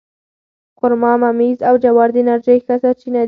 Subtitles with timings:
[0.77, 3.19] خرما، ممیز او جوار د انرژۍ ښه سرچینې دي.